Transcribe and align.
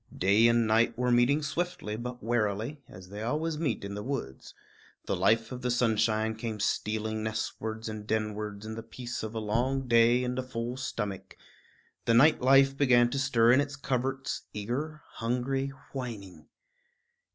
Day 0.17 0.47
and 0.47 0.65
night 0.65 0.97
were 0.97 1.11
meeting 1.11 1.43
swiftly 1.43 1.95
but 1.95 2.23
warily, 2.23 2.81
as 2.89 3.09
they 3.09 3.21
always 3.21 3.59
meet 3.59 3.85
in 3.85 3.93
the 3.93 4.01
woods. 4.01 4.55
The 5.05 5.15
life 5.15 5.51
of 5.51 5.61
the 5.61 5.69
sunshine 5.69 6.33
came 6.35 6.59
stealing 6.59 7.21
nestwards 7.21 7.87
and 7.87 8.07
denwards 8.07 8.65
in 8.65 8.73
the 8.73 8.81
peace 8.81 9.21
of 9.21 9.35
a 9.35 9.39
long 9.39 9.87
day 9.87 10.23
and 10.23 10.39
a 10.39 10.41
full 10.41 10.75
stomach; 10.75 11.37
the 12.05 12.15
night 12.15 12.41
life 12.41 12.75
began 12.75 13.11
to 13.11 13.19
stir 13.19 13.51
in 13.51 13.61
its 13.61 13.75
coverts, 13.75 14.41
eager, 14.53 15.03
hungry, 15.05 15.67
whining. 15.93 16.47